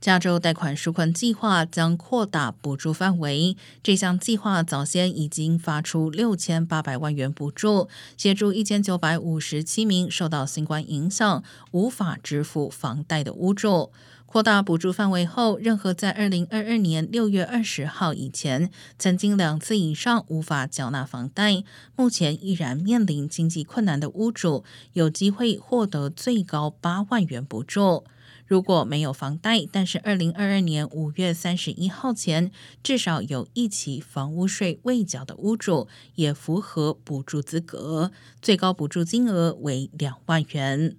[0.00, 3.56] 加州贷款纾困计划将扩大补助范围。
[3.82, 13.92] 这项计划早先已经发出六千八百万元补助，协助一千九百五十七名受到新冠影响无法支付房贷的屋主。
[14.24, 21.64] 扩大补助范围后，任何在二零二二年六月二十号以前曾经两次以上无法缴纳房贷，
[21.96, 24.62] 目前依然面临经济困难的屋主，
[24.92, 28.04] 有机会获得最高八万元补助。
[28.50, 32.50] 如果没有房贷，但是二零二二年五月三十一号前
[32.82, 35.86] 至少有一起房屋税未缴的屋主，
[36.16, 38.10] 也符合补助资格，
[38.42, 40.96] 最高补助金额为两万元。